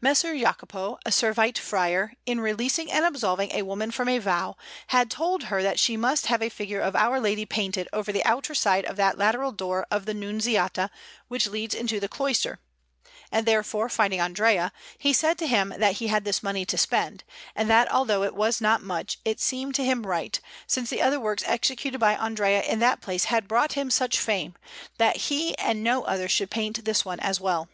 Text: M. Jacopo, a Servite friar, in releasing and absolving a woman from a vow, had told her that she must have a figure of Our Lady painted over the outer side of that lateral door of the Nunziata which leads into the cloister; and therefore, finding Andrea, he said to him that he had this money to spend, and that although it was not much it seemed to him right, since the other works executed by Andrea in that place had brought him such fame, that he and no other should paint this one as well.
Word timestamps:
M. 0.00 0.14
Jacopo, 0.14 0.98
a 1.04 1.10
Servite 1.10 1.58
friar, 1.58 2.12
in 2.26 2.40
releasing 2.40 2.92
and 2.92 3.04
absolving 3.04 3.50
a 3.50 3.62
woman 3.64 3.90
from 3.90 4.08
a 4.08 4.20
vow, 4.20 4.54
had 4.86 5.10
told 5.10 5.42
her 5.50 5.64
that 5.64 5.80
she 5.80 5.96
must 5.96 6.26
have 6.26 6.40
a 6.40 6.48
figure 6.48 6.80
of 6.80 6.94
Our 6.94 7.18
Lady 7.18 7.44
painted 7.44 7.88
over 7.92 8.12
the 8.12 8.24
outer 8.24 8.54
side 8.54 8.84
of 8.84 8.94
that 8.98 9.18
lateral 9.18 9.50
door 9.50 9.84
of 9.90 10.06
the 10.06 10.14
Nunziata 10.14 10.90
which 11.26 11.48
leads 11.48 11.74
into 11.74 11.98
the 11.98 12.06
cloister; 12.06 12.60
and 13.32 13.46
therefore, 13.46 13.88
finding 13.88 14.20
Andrea, 14.20 14.70
he 14.96 15.12
said 15.12 15.36
to 15.38 15.48
him 15.48 15.74
that 15.76 15.94
he 15.96 16.06
had 16.06 16.24
this 16.24 16.40
money 16.40 16.64
to 16.64 16.78
spend, 16.78 17.24
and 17.56 17.68
that 17.68 17.90
although 17.90 18.22
it 18.22 18.36
was 18.36 18.60
not 18.60 18.80
much 18.80 19.18
it 19.24 19.40
seemed 19.40 19.74
to 19.74 19.84
him 19.84 20.06
right, 20.06 20.38
since 20.68 20.88
the 20.88 21.02
other 21.02 21.18
works 21.18 21.42
executed 21.44 21.98
by 21.98 22.14
Andrea 22.14 22.62
in 22.62 22.78
that 22.78 23.00
place 23.00 23.24
had 23.24 23.48
brought 23.48 23.72
him 23.72 23.90
such 23.90 24.20
fame, 24.20 24.54
that 24.98 25.16
he 25.16 25.58
and 25.58 25.82
no 25.82 26.04
other 26.04 26.28
should 26.28 26.48
paint 26.48 26.84
this 26.84 27.04
one 27.04 27.18
as 27.18 27.40
well. 27.40 27.68